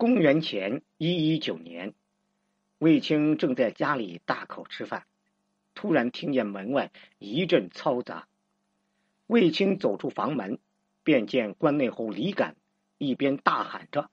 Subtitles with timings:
[0.00, 1.92] 公元前一一九年，
[2.78, 5.04] 卫青正在家里大口吃饭，
[5.74, 8.26] 突然听见门外一阵嘈杂。
[9.26, 10.58] 卫青走出房门，
[11.02, 12.56] 便见关内侯李敢
[12.96, 14.08] 一边大喊着：“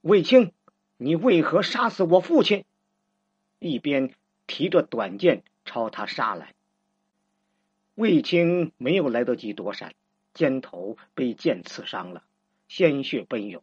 [0.00, 0.54] 卫青，
[0.96, 2.64] 你为何杀死我父亲？”
[3.60, 4.14] 一边
[4.46, 6.54] 提着短剑朝他杀来。
[7.94, 9.92] 卫青没有来得及躲闪，
[10.32, 12.24] 肩头被剑刺伤了，
[12.66, 13.62] 鲜血奔涌。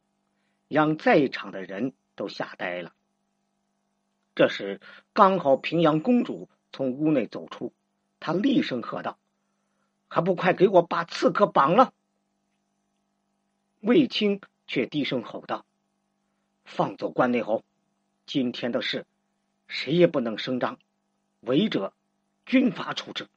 [0.68, 2.94] 让在场的人都吓呆了。
[4.36, 4.82] 这时，
[5.14, 7.74] 刚好平阳公主从屋内走出，
[8.20, 9.18] 她厉声喝道
[10.10, 11.94] ：“还不快给我把刺客绑了！”
[13.80, 15.66] 卫青却低声吼道
[16.66, 17.64] ：“放走关内侯！
[18.26, 19.06] 今天的事，
[19.68, 20.80] 谁也不能声张，
[21.42, 21.94] 违者
[22.46, 23.30] 军法处置。”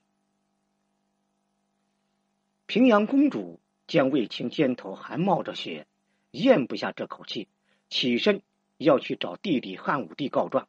[2.67, 5.87] 平阳公主见卫青肩头还冒着血。
[6.31, 7.49] 咽不下这口气，
[7.89, 8.43] 起身
[8.77, 10.69] 要去找弟弟汉武帝告状。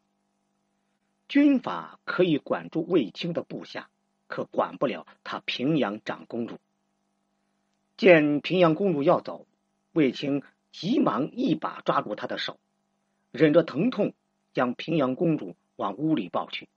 [1.28, 3.90] 军法可以管住卫青的部下，
[4.28, 6.60] 可管不了他平阳长公主。
[7.98, 9.46] 见平阳公主要走，
[9.92, 12.60] 卫青急忙一把抓住她的手，
[13.32, 14.14] 忍着疼痛
[14.54, 16.70] 将平阳公主往屋里抱去。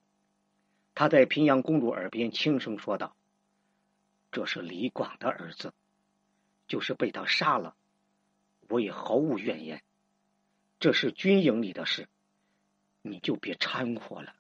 [0.95, 3.17] 他在平阳公主耳边轻声说道
[4.33, 5.73] ：“这是李广的儿子，
[6.67, 7.75] 就是被他杀了。”
[8.73, 9.83] 我也毫无怨言，
[10.81, 12.09] 这是军营里的事，
[13.03, 14.35] 你就别掺和了。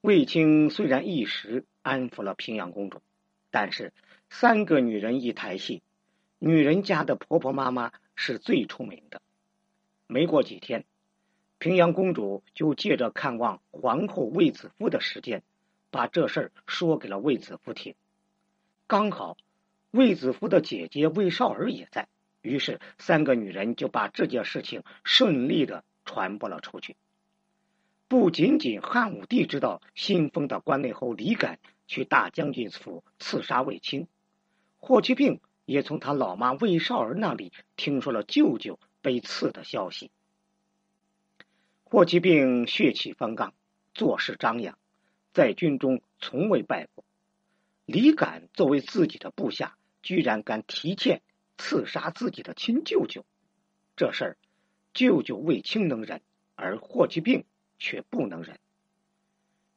[0.00, 3.02] 卫青虽然一时安抚了平阳公主，
[3.50, 3.92] 但是
[4.30, 5.82] 三个女人一台戏，
[6.38, 9.20] 女人家的婆婆妈妈是最出名的。
[10.06, 10.86] 没过几天，
[11.58, 15.42] 平阳公主就借着看望皇后卫子夫的时间，
[15.90, 17.94] 把这事儿说给了卫子夫听。
[18.86, 19.36] 刚好
[19.90, 22.08] 卫子夫的姐姐卫少儿也在。
[22.42, 26.96] 于是，三个女人就把这件事情顺利的传播了出去。
[28.08, 34.08] 不仅仅汉武帝知道新封的关内侯李敢去大将军府刺杀卫青，
[34.78, 40.10] 霍去病也从他老妈卫少儿那里听说了舅舅被刺的消息。
[41.84, 43.52] 霍去病血气方刚，
[43.94, 44.78] 做事张扬，
[45.32, 47.04] 在军中从未败过。
[47.84, 51.22] 李敢作为自己的部下，居然敢提剑。
[51.60, 53.26] 刺杀自己的亲舅舅，
[53.94, 54.36] 这事儿，
[54.94, 56.22] 舅舅卫青能忍，
[56.56, 57.44] 而霍去病
[57.78, 58.58] 却不能忍。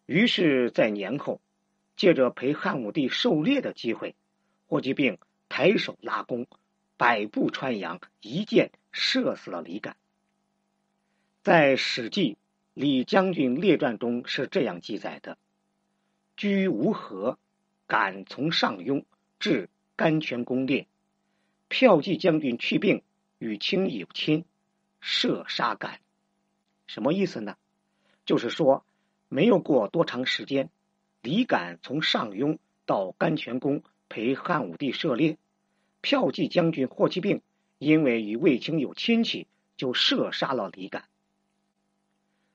[0.05, 1.41] 于是，在年后，
[1.97, 4.15] 借着陪汉武帝狩猎的机会，
[4.65, 5.17] 霍去病
[5.49, 6.47] 抬手拉弓，
[6.95, 9.97] 百步穿杨，一箭射死了李敢。
[11.41, 12.33] 在《史记·
[12.73, 15.37] 李将军列传》中是这样记载的
[16.37, 17.37] ：“居无河，
[17.87, 19.03] 敢从上庸
[19.37, 20.87] 至甘泉宫猎。”
[21.73, 23.01] 骠骑将军去病
[23.39, 24.45] 与卿有亲，
[25.01, 26.01] 射杀敢。
[26.85, 27.57] 什么意思呢？
[28.27, 28.85] 就是说，
[29.27, 30.69] 没有过多长时间，
[31.23, 35.39] 李敢从上庸到甘泉宫陪汉武帝射猎，
[36.03, 37.41] 骠骑将军霍去病
[37.79, 41.05] 因为与卫青有亲戚，就射杀了李敢。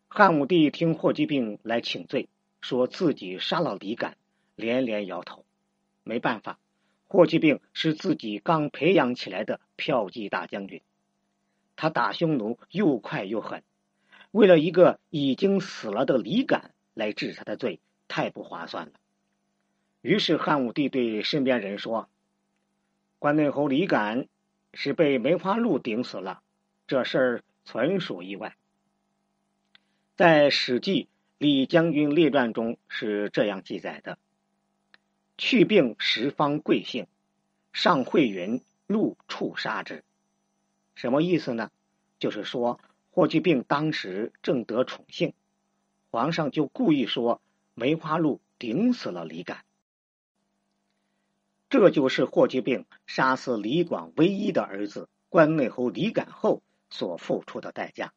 [0.07, 2.29] 汉武帝听霍去病来请罪，
[2.61, 4.17] 说自己杀了李敢，
[4.55, 5.45] 连连摇头，
[6.05, 6.61] 没办法。
[7.09, 10.83] 霍去病是自己刚培养起来的骠骑大将军，
[11.75, 13.63] 他打匈奴又快又狠，
[14.31, 18.93] 为了一个已经死了的李敢来治他的罪，太不划算了。
[20.03, 22.11] 于是汉武帝对身边人说
[23.19, 24.29] ：“关内侯李敢
[24.75, 26.43] 是被梅花鹿顶死了，
[26.87, 28.55] 这事儿纯属意外。”
[30.15, 31.05] 在《史记·
[31.39, 34.19] 李将军列传》中是这样记载的。
[35.39, 37.07] 去病十方贵姓，
[37.73, 40.05] 上会云鹿触杀之。
[40.97, 41.71] 什么意思呢？
[42.19, 42.81] 就是说
[43.13, 45.33] 霍去病当时正得宠幸，
[46.11, 47.41] 皇上就故意说
[47.75, 49.65] 梅花鹿顶死了李敢。
[51.71, 58.13] 这就是霍去病杀死李广唯一的儿子关内侯李敢后所付出的代价。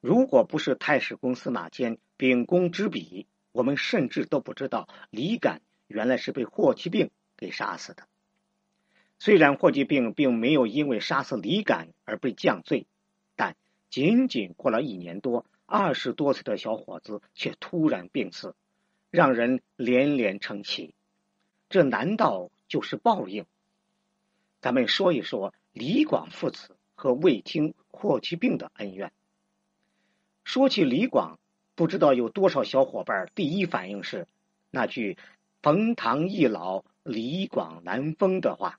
[0.00, 5.62] 如果不是太史公司马迁秉公执笔，我们甚至都不知道李敢。
[5.94, 8.08] 原来是被霍去病给杀死的。
[9.20, 12.88] 虽然霍去病并没有因为杀死李敢而被降罪，
[13.36, 13.54] 但
[13.90, 18.56] 仅仅过了一年多，二十多岁的小伙子却突然病死，
[19.12, 20.96] 让人连连称奇。
[21.68, 23.46] 这难道就是报应？
[24.60, 29.12] 咱们说一说李广父子和卫青、霍去病的恩怨。
[30.42, 31.38] 说起李广，
[31.76, 34.26] 不知道有多少小伙伴第一反应是
[34.72, 35.16] 那句。
[35.64, 38.78] 冯唐易老，李广难封的话。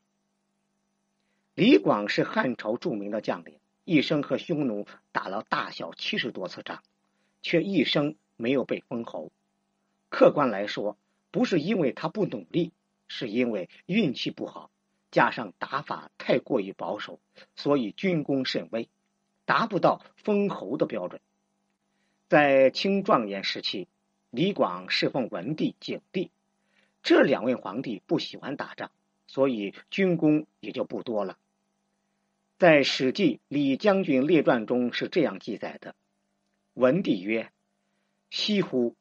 [1.55, 6.83] 李广是汉朝著名的将领，一生和匈奴打了大小七十多次仗，
[7.41, 9.31] 却一生没有被封侯。
[10.09, 10.95] 客观来说，
[11.31, 12.71] 不是因为他不努力，
[13.07, 14.69] 是因为运气不好，
[15.09, 17.19] 加上打法太过于保守，
[17.55, 18.89] 所以军功甚微，
[19.45, 21.19] 达不到封侯的标准。
[22.29, 23.87] 在清壮年时期，
[24.29, 26.29] 李广侍奉文帝、景帝，
[27.05, 28.89] 这两位皇帝不喜欢打仗，
[29.27, 31.37] 所以军功也就不多了。
[32.57, 35.93] 在《史记·李将军列传》中是这样记载的
[36.73, 37.51] ：“文帝曰
[38.31, 38.95] ：‘惜乎！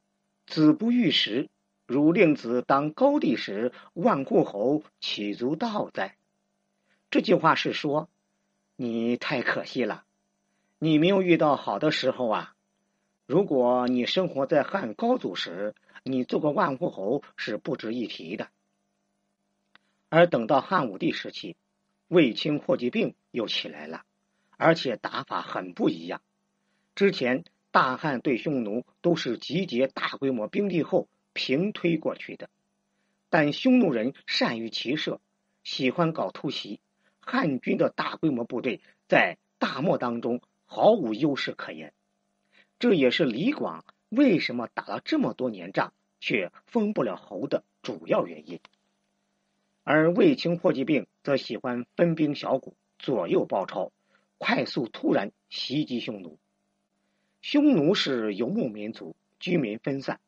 [0.47, 1.49] 子不遇时，
[1.87, 6.19] 汝令子当高帝时，万户侯岂足道哉？’”
[7.11, 8.11] 这句话是说，
[8.77, 10.05] 你太可惜了，
[10.79, 12.55] 你没有遇到好的时候啊。
[13.25, 15.75] 如果你生活在汉高祖时，
[16.05, 18.49] 你做个万户侯是不值一提的。
[20.09, 21.57] 而等到汉武帝时期，
[22.07, 24.05] 卫青霍去病又起来了，
[24.57, 26.23] 而且打法很不一样。
[26.95, 32.49] 之前大汉对匈奴都是集结大规模兵力后平推过去的，
[33.31, 35.21] 但匈奴人善于骑射，
[35.65, 36.79] 喜欢搞突袭，
[37.19, 41.93] 汉军的大规模部队在大漠当中毫无优势可言。
[42.79, 48.61] 这也是李广为什么打了这么多年仗却封不了侯的主要原因。
[49.83, 53.93] 而卫青、霍去病则喜欢分兵小股，左右包抄，
[54.39, 56.39] 快速突然袭击匈奴。
[57.43, 60.21] 匈奴是游牧民族，居民分散，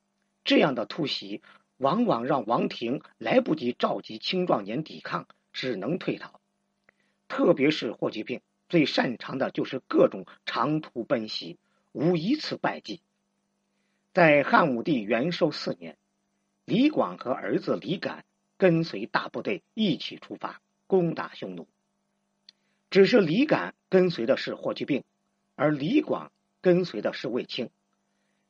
[0.45, 1.41] 这样的突袭
[1.79, 6.41] 往往让王庭来不及召集青壮年抵抗，只能退逃。
[7.29, 11.59] 特别是霍去病最擅长的就是各种长途奔袭。
[11.93, 13.01] 无一次败绩。
[14.17, 15.99] 在汉武帝元寿四年，
[16.65, 18.25] 李广和儿子李敢
[18.57, 21.69] 跟随大部队一起出发攻打匈奴。
[22.89, 25.05] 只是李敢跟随的是霍去病，
[25.55, 26.33] 而李广
[26.63, 27.69] 跟随的是卫青，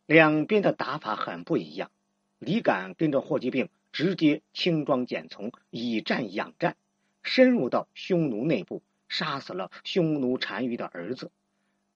[0.07, 1.91] 两边的打法很不一样。
[2.39, 6.77] 李敢跟着霍去病直接轻装简从，以战养战，
[7.25, 11.33] 深入到匈奴内部，杀死了匈奴单于的儿子。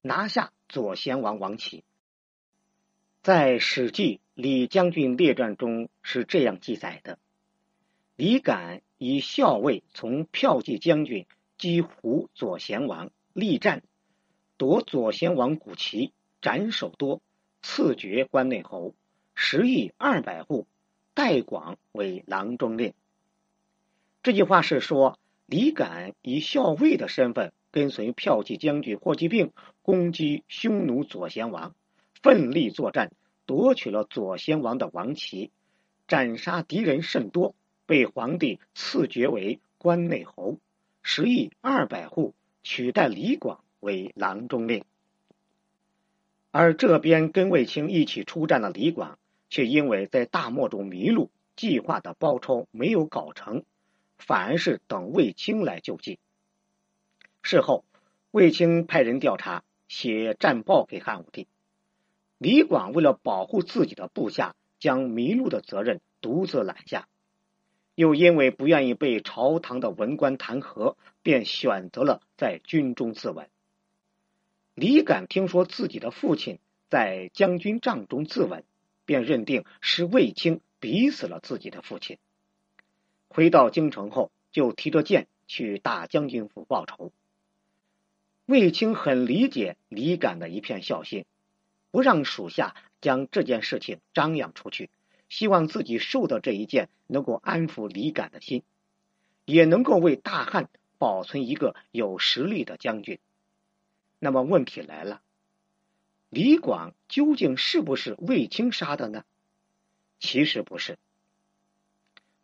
[0.01, 1.85] 拿下左贤王王旗，
[3.21, 7.19] 在《史记·李将军列传》中是这样记载的：
[8.15, 11.27] 李敢以校尉从骠骑将军
[11.59, 13.83] 击胡左贤王，力战
[14.57, 17.21] 夺左贤王古旗，斩首多，
[17.61, 18.95] 赐爵关内侯，
[19.35, 20.65] 食邑二百户，
[21.13, 22.95] 代广为郎中令。
[24.23, 27.53] 这句话是说，李敢以校尉的身份。
[27.73, 31.73] 跟随骠骑将军霍去病攻击匈奴左贤王，
[32.21, 33.11] 奋力作战，
[33.45, 35.51] 夺取了左贤王的王旗，
[36.07, 40.59] 斩杀敌人甚多，被皇帝赐爵为关内侯，
[41.01, 44.85] 食邑二百户，取代李广为郎中令。
[46.51, 49.17] 而这边跟卫青一起出战的李广，
[49.49, 53.63] 却因为在大漠中迷路，计划的包抄没有搞成，
[54.19, 56.19] 反而是等卫青来救济。
[57.41, 57.83] 事后，
[58.29, 61.47] 卫青派人调查，写战报给汉武帝。
[62.41, 67.07] 李广为了保护自己的部下，将迷路的责任独自揽下，
[67.93, 73.45] 又因为不愿意被朝堂的文官弹劾，便选择了在军中自刎。
[74.73, 76.57] 李敢听说自己的父亲
[76.89, 78.63] 在将军帐中自刎，
[79.05, 82.17] 便认定是卫青逼死了自己的父亲。
[83.27, 87.11] 回到京城后，就提着剑去大将军府报仇。
[88.47, 91.25] 卫青很理解李敢的一片孝心，
[91.91, 94.89] 不让属下将这件事情张扬出去，
[95.29, 98.63] 希望自己受到这一剑能够安抚李敢的心，
[99.45, 103.19] 也能够为大汉保存一个有实力的将军。
[104.17, 105.21] 那么问题来了，
[106.29, 109.23] 李广究竟是不是卫青杀的呢？
[110.19, 110.97] 其实不是。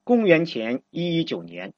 [0.04, 1.74] 公元前一一九年，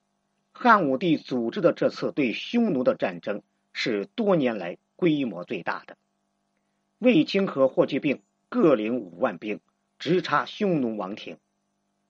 [0.52, 3.42] 汉武帝组织的这次对匈奴的战争。
[3.72, 5.96] 是多年来规模最大的。
[7.00, 9.62] 卫青和霍去病各领五万兵，
[10.00, 11.38] 直插匈奴王庭。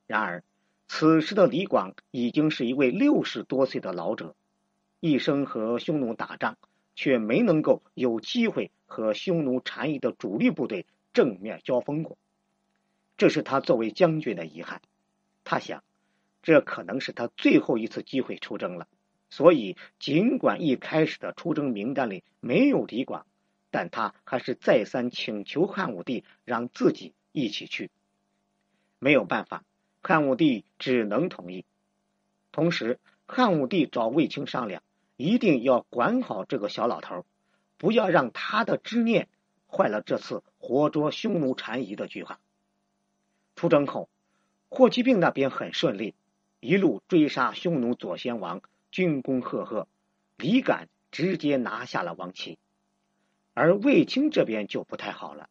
[0.08, 0.44] 然而，
[0.88, 4.36] 此时的李广已经是一位六十多岁的老者，
[5.00, 6.58] 一生和匈奴打仗，
[6.96, 12.18] 却没能够有机会和匈奴单于的主力部队正面交锋过。
[13.16, 14.82] 这是他作为将军的遗憾。
[15.44, 15.84] 他想，
[16.42, 18.88] 这可能是他最后一次机会出征了。
[19.30, 23.28] 所以，尽管一开始的出征名单里没有李广，
[23.72, 27.92] 但他还是再三请求汉武帝让自己一起去。
[29.00, 29.64] 没有办法，
[30.02, 31.66] 汉武帝只能同意。
[32.52, 34.82] 同时，汉武帝找卫青商量，
[35.18, 37.26] 一定要管好这个小老头，
[37.78, 39.28] 不要让他的执念
[39.72, 42.40] 坏了这次活捉匈奴单于的计划。
[43.56, 44.10] 出征后，
[44.70, 46.16] 霍去病那边很顺利，
[46.60, 48.62] 一路追杀匈奴左贤王，
[48.92, 49.88] 军功赫赫，
[50.38, 52.58] 李敢直接拿下了王旗。
[53.60, 55.50] 而卫青这边就不太好了。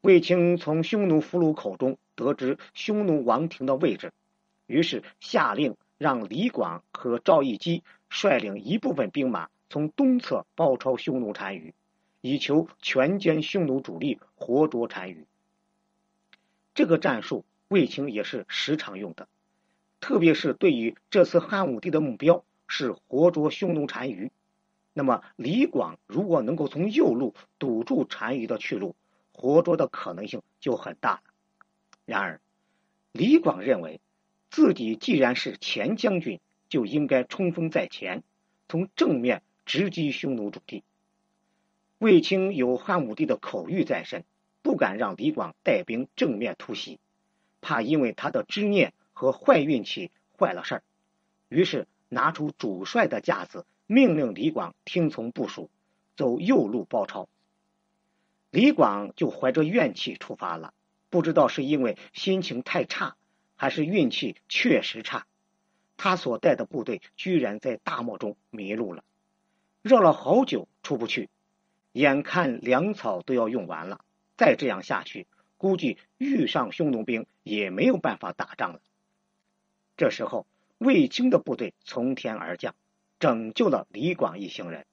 [0.00, 4.12] 卫青从匈奴俘虏口中得知匈奴王庭的位置，
[4.68, 11.74] 于是下令让李广和赵义基率领一部分兵马从东侧包抄匈奴单于，
[12.20, 15.26] 以求全歼匈奴主力，活捉单于。
[16.74, 19.26] 这个战术，卫青也是时常用的，
[19.98, 24.30] 特别是对于这次汉武帝的目标是活捉匈奴单于。
[24.92, 28.96] 那么，李广如果能够从右路堵住单于的去路，
[29.32, 31.22] 活捉的可能性就很大了。
[32.04, 32.40] 然而，
[33.12, 34.00] 李广认为，
[34.50, 38.24] 自己既然是前将军，就应该冲锋在前，
[38.68, 40.82] 从正面直击匈奴主地。
[41.98, 44.24] 卫青有汉武帝的口谕在身，
[44.62, 46.98] 不敢让李广带兵正面突袭，
[47.60, 50.82] 怕因为他的执念和坏运气坏了事儿，
[51.48, 53.64] 于是拿出主帅的架子。
[53.92, 55.68] 命令李广听从部署，
[56.14, 57.28] 走右路包抄。
[58.52, 60.72] 李广就怀着怨气出发了，
[61.08, 63.16] 不知道是因为心情太差，
[63.56, 65.26] 还是运气确实差，
[65.96, 69.02] 他所带的部队居然在大漠中迷路了，
[69.82, 71.28] 绕了好久出不去，
[71.90, 74.04] 眼看粮草都要用完了，
[74.36, 78.80] 再这样下去，估计遇上匈奴兵也没有办法打仗了。
[79.96, 80.46] 这时候，
[80.78, 82.76] 卫青的部队从天而降。
[83.20, 84.86] 拯救了李广一行人。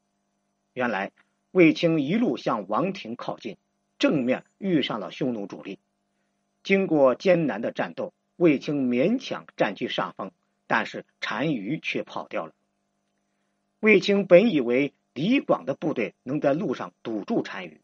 [0.74, 1.12] 原来
[1.50, 3.58] 卫青一路向王庭靠近，
[3.98, 5.80] 正面遇上了匈奴主力。
[6.62, 10.32] 经过艰难的战斗，卫青勉强占据上风，
[10.68, 12.54] 但是单于却跑掉了。
[13.80, 17.80] 卫青本以为李广的部队能在路上堵住单于，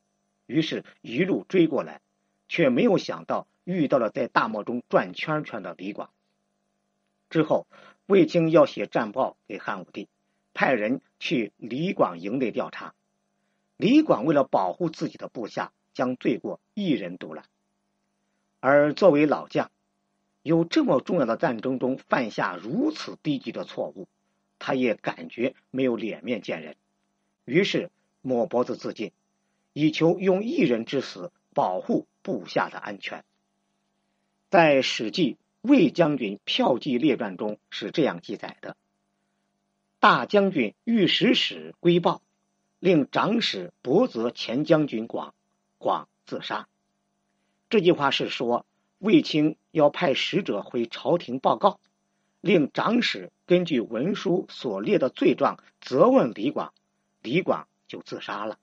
[0.46, 2.02] 于是一路追过来，
[2.50, 6.12] 却没有想到遇到了在大漠中转圈圈的李广。
[7.30, 7.66] 之后，
[8.06, 10.10] 卫青要写战报给汉武帝。
[10.54, 12.94] 派人去李广营内调查，
[13.78, 17.46] 李广为了保护自己的部下，将罪过一人独揽。
[18.60, 19.72] 而作为老将，
[20.42, 24.08] 有这么重要的战争中犯下如此低级的错误，
[24.60, 26.76] 他也感觉没有脸面见人，
[27.46, 27.92] 于是
[28.22, 29.12] 抹脖子自尽，
[29.74, 33.26] 以求用一人之死保护部下的安全。
[34.50, 38.78] 在《史记·魏将军骠骑列传》中是这样记载的。
[40.04, 42.22] 大将军御史使归报，
[42.78, 45.34] 令长史伯泽前将军广，
[45.78, 46.68] 广自杀。
[47.70, 48.66] 这句话是说，
[48.98, 51.80] 卫青要派使者回朝廷报告，
[52.42, 56.74] 令长史根据文书所列的罪状责问李广，
[57.22, 58.60] 李广就自杀了。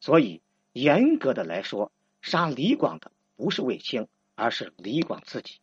[0.00, 0.42] 所以，
[0.74, 5.60] 严格的来说，杀李广的不是卫青，而是李广自己。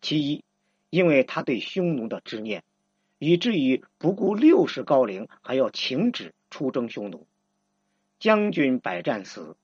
[0.00, 0.44] 其一，
[0.88, 2.62] 因为他对匈奴的执念。
[3.20, 7.26] 以至于不顾六十高龄，还要请旨出征匈奴。
[8.18, 9.56] 将军百战死，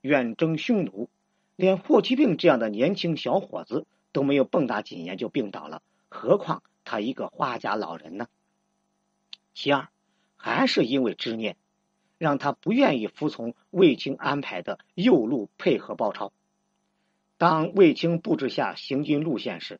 [0.00, 1.08] 远征匈奴，
[1.54, 8.26] 连霍去病这样的年轻小伙子都没有蹦跶几年就病倒了，何况他一个花甲老人呢？
[9.54, 9.88] 其二，
[10.34, 11.56] 还是因为执念，
[12.18, 16.32] 让他不愿意服从卫青安排的右路配合包抄。
[17.38, 19.78] 当卫青布置下行军路线时，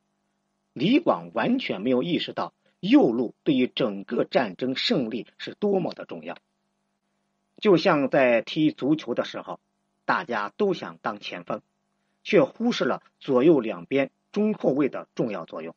[0.73, 2.55] 李广完全没有意识到。
[2.89, 6.37] 右路对于整个战争胜利是多么的重要，
[7.57, 9.59] 就像在踢足球的时候，
[10.05, 11.63] 大家都想当前锋，
[12.25, 15.75] 却忽视了左右两边中后卫的重要作用。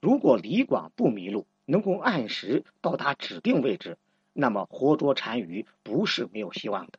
[0.00, 3.96] 如果李广不迷路，能够按时到达指定位置，
[4.34, 6.98] 那么活捉单于不是没有希望的。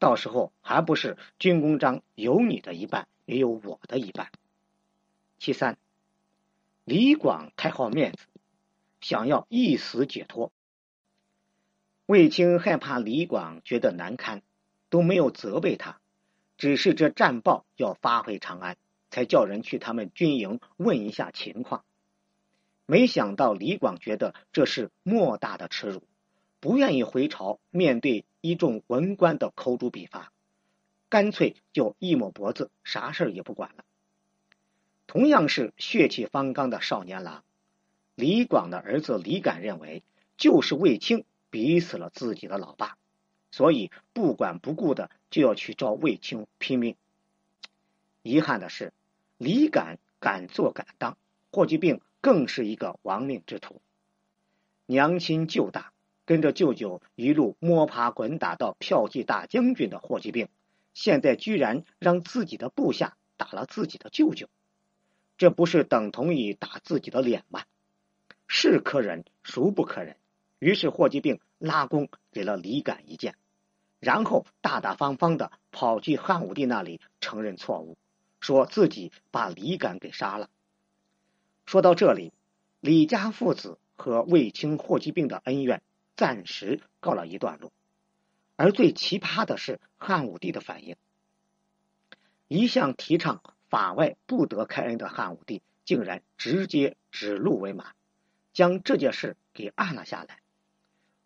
[0.00, 4.32] 到时候还不是军功章有你的一半，也有我的一半。
[5.38, 5.78] 其三。
[6.88, 8.24] 李广太好面子，
[9.02, 10.50] 想要一死解脱。
[12.06, 14.40] 卫青害怕李广觉得难堪，
[14.88, 16.00] 都没有责备他，
[16.56, 18.78] 只是这战报要发回长安，
[19.10, 21.84] 才叫人去他们军营问一下情况。
[22.86, 26.02] 没想到李广觉得这是莫大的耻辱，
[26.58, 30.32] 不愿意回朝面对一众文官的口诛笔伐，
[31.10, 33.84] 干脆就一抹脖子，啥事也不管了。
[35.08, 37.42] 同样是血气方刚的少年郎，
[38.14, 40.02] 李广的儿子李敢认为，
[40.36, 42.98] 就是卫青逼死了自己的老爸，
[43.50, 46.94] 所以不管不顾的就要去找卫青拼命。
[48.22, 48.92] 遗憾的是，
[49.38, 51.16] 李敢敢做敢当，
[51.50, 53.80] 霍去病更是一个亡命之徒。
[54.84, 55.94] 娘亲舅大，
[56.26, 60.50] 跟着舅舅一路摸爬滚打到票骑大将军的霍去病，
[60.92, 64.50] 现在居然让自己的部下打了自己的舅舅，
[65.38, 67.62] 这不是等同于打自己的脸吗？
[68.48, 70.16] 是可忍，孰不可忍？
[70.58, 73.36] 于是霍去病拉弓给了李敢一箭，
[74.00, 77.96] 然后大大方方的跑去汉武帝那里承认错误，
[78.40, 80.50] 说自己把李敢给杀了。
[81.66, 82.32] 说到这里，
[82.80, 85.82] 李家父子和卫青、霍去病的恩怨
[86.16, 87.70] 暂时告了一段落。
[88.56, 90.96] 而最奇葩的是汉武帝的反应。
[92.48, 97.92] 一向提倡法外不得开恩的汉武帝，竟然直接指鹿为马，
[98.52, 100.40] 将这件事给按了下来。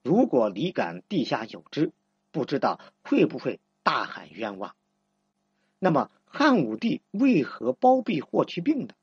[0.03, 1.93] 如果李敢地下有知，
[2.31, 4.75] 不知道会不会大喊冤枉？
[5.79, 8.95] 那么汉武帝为何包庇霍去病呢？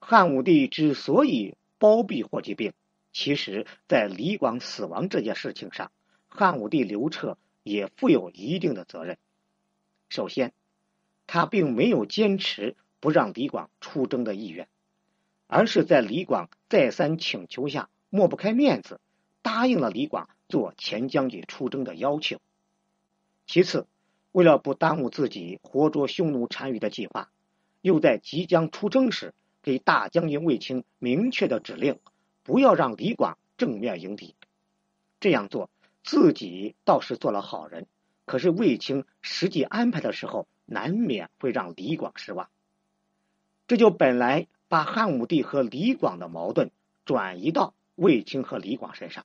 [0.00, 2.72] 汉武帝之所以包庇霍去病，
[3.12, 5.90] 其实，在李广死亡这件事情上，
[6.28, 9.18] 汉武帝刘彻也负有一定的责任。
[10.08, 10.52] 首先，
[11.28, 14.66] 他并没有坚持不让李广出征的意愿，
[15.46, 19.00] 而是在李广再三请求下，抹不开面子。
[19.42, 22.38] 答应了李广做前将军出征的要求。
[23.46, 23.86] 其次，
[24.32, 27.30] 为了不耽误自己活捉匈奴单于的计划，
[27.80, 29.32] 又在即将出征时
[29.62, 31.98] 给大将军卫青明确的指令，
[32.42, 34.34] 不要让李广正面迎敌。
[35.20, 35.70] 这样做，
[36.02, 37.86] 自己倒是做了好人，
[38.24, 42.48] 可是卫青实际安排的时候，难免会让李广失望。
[43.66, 46.70] 这就本来把汉武帝和李广的矛盾
[47.04, 49.24] 转移到卫青和李广身上。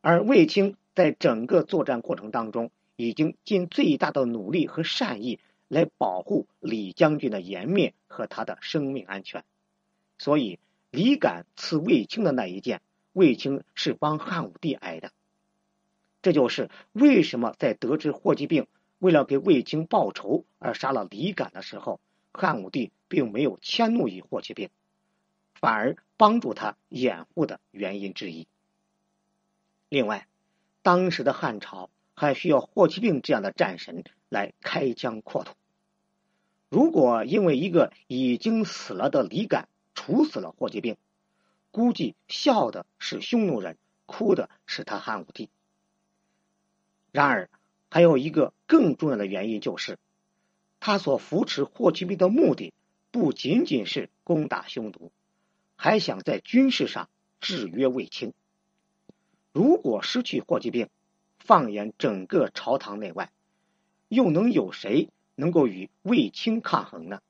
[0.00, 9.44] 而卫青在整个作战过程当中，已经尽最大的努力和善意来保护李将军的颜面和他的生命安全，
[10.18, 10.58] 所以
[10.90, 12.80] 李敢刺卫青的那一箭，
[13.12, 15.12] 卫青是帮汉武帝挨的。
[16.22, 18.66] 这就是为什么在得知霍去病
[19.00, 22.00] 为了给卫青报仇而杀了李敢的时候，
[22.32, 24.68] 汉武帝并没有迁怒于霍去病，
[25.54, 28.46] 反而帮助他掩护的原因之一。
[29.88, 30.28] 另外，
[30.82, 35.54] 当时的汉朝还需要霍去病这样的战神来开疆扩土。
[36.68, 40.98] 如果因为一个已经死了的李敢处死了霍去病，
[41.70, 45.48] 估计笑的是匈奴人，哭的是他汉武帝。
[47.12, 47.50] 然而，
[47.90, 49.98] 还有一个更重要的原因，就是
[50.78, 52.72] 他所扶持霍去病的目的
[53.10, 55.10] 不仅仅是攻打匈奴，
[55.76, 58.32] 还想在军事上制约卫青。
[59.52, 60.88] 如果失去霍去病，
[61.38, 63.32] 放眼整个朝堂内外，
[64.08, 67.20] 又能有谁能够与卫青抗衡呢？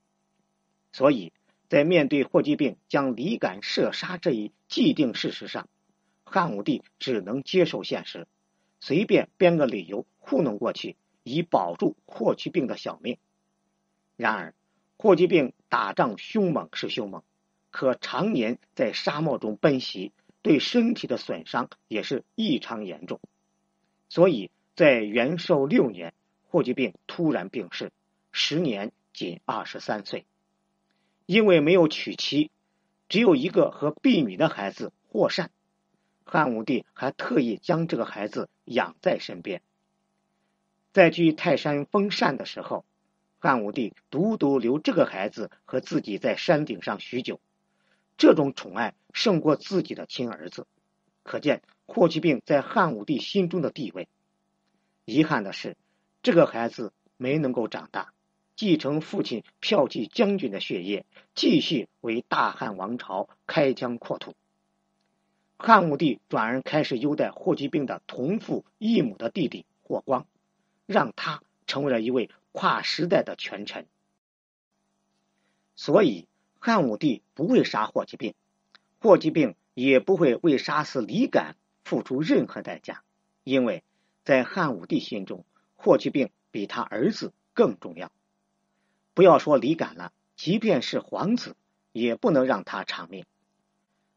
[0.92, 1.33] 所以
[1.68, 5.68] 在面对霍去病将李敢射杀这一既定事实上，
[6.25, 8.27] 汉武帝只能接受现实，
[8.81, 13.19] 随便编个理由糊弄过去，以保住霍去病的小命。
[14.16, 14.55] 然而，
[14.97, 17.23] 霍去病打仗凶猛是凶猛，
[17.71, 20.12] 可常年在沙漠中奔袭。
[20.43, 23.21] 对身体的损伤也是异常严重，
[24.09, 26.14] 所以在元寿六年，
[26.49, 27.93] 霍去病突然病逝，
[28.33, 30.25] 时年仅二十三岁。
[31.27, 32.51] 因为没有娶妻，
[33.11, 35.51] 只有一个和婢女的孩子霍善，
[36.33, 39.62] 汉武帝还特意将这个孩子养在身边。
[40.93, 42.85] 在去泰山封禅的时候，
[43.40, 47.40] 汉武帝独独留这个孩子和自己在山顶上许久。
[48.16, 50.69] 这种宠爱胜过自己的亲儿子，
[51.25, 54.07] 可见霍去病在汉武帝心中的地位。
[55.05, 55.77] 遗憾的是，
[56.23, 58.12] 这个孩子没能够长大，
[58.55, 64.37] 继承父亲骠骑将军的血液，继续为大汉王朝开疆扩土。
[65.62, 70.27] 汉武帝转而开始优待霍去病的同父异母的弟弟霍光，
[70.87, 73.87] 让他成为了一位跨时代的权臣。
[75.77, 76.27] 所以。
[76.62, 78.35] 汉武帝不会杀霍去病，
[79.01, 83.03] 霍去病也不会为杀死李敢付出任何代价，
[83.44, 83.83] 因为
[84.25, 88.12] 在汉武帝心中，霍去病比他儿子更重要。
[89.14, 91.57] 不要说李敢了，即便是皇子，
[91.92, 93.25] 也不能让他偿命。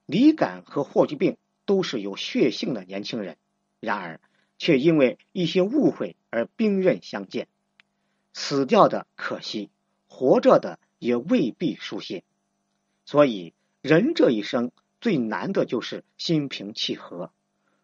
[0.05, 3.37] 李敢和霍去病都是有血性的年轻人，
[3.79, 4.19] 然而
[4.57, 7.47] 却因为一些误会而兵刃相见，
[8.33, 9.69] 死掉的可惜，
[10.07, 12.23] 活着的也未必舒心。
[13.05, 17.31] 所以，人这一生最难的就是心平气和，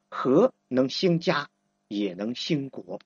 [0.09, 1.49] 和能兴家，
[1.87, 2.99] 也能兴国。